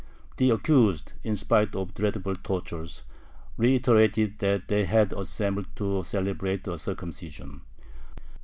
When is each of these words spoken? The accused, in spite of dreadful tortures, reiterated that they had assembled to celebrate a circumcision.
The 0.37 0.49
accused, 0.49 1.13
in 1.21 1.35
spite 1.35 1.75
of 1.75 1.93
dreadful 1.93 2.35
tortures, 2.37 3.03
reiterated 3.55 4.39
that 4.39 4.67
they 4.67 4.85
had 4.85 5.13
assembled 5.13 5.67
to 5.75 6.01
celebrate 6.03 6.67
a 6.67 6.79
circumcision. 6.79 7.61